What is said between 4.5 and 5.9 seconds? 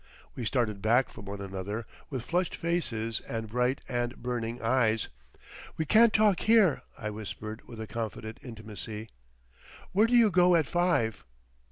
eyes. "We